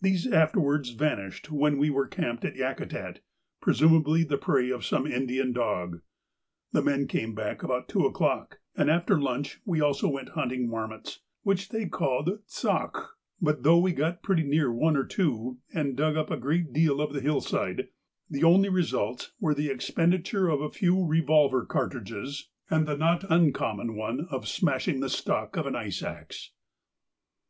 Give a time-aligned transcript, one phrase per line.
[0.00, 3.20] These afterwards vanished when we were camped at Yakutat,
[3.60, 6.00] presumably the prey of some Indian dog.
[6.72, 11.20] The men came back about two o'clock, and after lunch we also went hunting marmots,
[11.42, 16.16] which they called tsahkh; but though we got pretty near one or two, and dug
[16.16, 17.88] up a great deal of the hill side,
[18.30, 23.94] the only results were the expenditure of a few revolver cartridges and the not uncommon
[23.94, 26.52] one of smashing the stock of an ice axe.